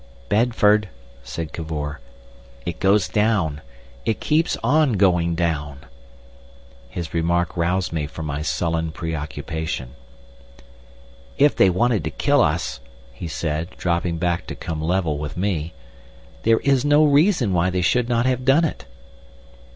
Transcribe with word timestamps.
"Bedford," 0.29 0.89
said 1.21 1.53
Cavor, 1.53 1.99
"it 2.65 2.79
goes 2.79 3.07
down. 3.07 3.61
It 4.03 4.19
keeps 4.19 4.57
on 4.63 4.93
going 4.93 5.35
down." 5.35 5.81
His 6.89 7.13
remark 7.13 7.55
roused 7.55 7.93
me 7.93 8.07
from 8.07 8.25
my 8.25 8.41
sullen 8.41 8.91
pre 8.91 9.13
occupation. 9.13 9.89
"If 11.37 11.55
they 11.55 11.69
wanted 11.69 12.03
to 12.05 12.09
kill 12.09 12.41
us," 12.41 12.79
he 13.13 13.27
said, 13.27 13.77
dropping 13.77 14.17
back 14.17 14.47
to 14.47 14.55
come 14.55 14.81
level 14.81 15.19
with 15.19 15.37
me, 15.37 15.71
"there 16.41 16.61
is 16.61 16.83
no 16.83 17.05
reason 17.05 17.53
why 17.53 17.69
they 17.69 17.81
should 17.83 18.09
not 18.09 18.25
have 18.25 18.43
done 18.43 18.65
it." 18.65 18.85